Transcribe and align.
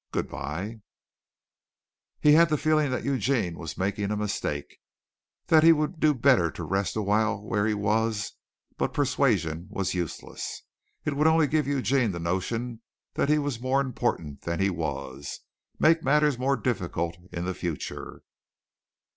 Good 0.11 0.27
bye." 0.29 0.81
He 2.19 2.31
had 2.31 2.49
the 2.49 2.57
feeling 2.57 2.89
that 2.89 3.03
Eugene 3.03 3.55
was 3.55 3.77
making 3.77 4.09
a 4.09 4.17
mistake 4.17 4.79
that 5.45 5.61
he 5.61 5.71
would 5.71 5.99
do 5.99 6.15
better 6.15 6.49
to 6.53 6.63
rest 6.63 6.95
a 6.95 7.03
while 7.03 7.39
where 7.39 7.67
he 7.67 7.75
was; 7.75 8.31
but 8.79 8.95
persuasion 8.95 9.67
was 9.69 9.93
useless. 9.93 10.63
It 11.05 11.15
would 11.15 11.27
only 11.27 11.45
give 11.45 11.67
Eugene 11.67 12.13
the 12.13 12.19
notion 12.19 12.81
that 13.13 13.29
he 13.29 13.37
was 13.37 13.61
more 13.61 13.79
important 13.79 14.41
than 14.41 14.59
he 14.59 14.71
was 14.71 15.41
make 15.77 16.01
matters 16.03 16.39
more 16.39 16.57
difficult 16.57 17.15
in 17.31 17.45
the 17.45 17.53
future. 17.53 18.23